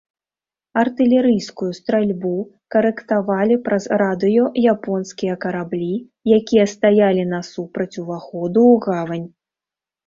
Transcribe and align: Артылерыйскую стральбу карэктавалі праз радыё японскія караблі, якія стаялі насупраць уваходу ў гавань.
Артылерыйскую 0.83 1.67
стральбу 1.79 2.31
карэктавалі 2.75 3.59
праз 3.67 3.83
радыё 4.05 4.43
японскія 4.75 5.35
караблі, 5.45 5.93
якія 6.41 6.65
стаялі 6.75 7.23
насупраць 7.37 7.95
уваходу 8.05 8.61
ў 8.73 8.75
гавань. 8.91 9.29